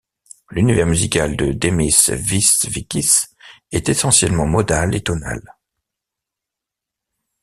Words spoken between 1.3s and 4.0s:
de Demis Visvikis est